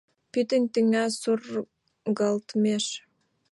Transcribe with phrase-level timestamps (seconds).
[0.31, 2.85] Пӱтынь тӱня сургалтмеш!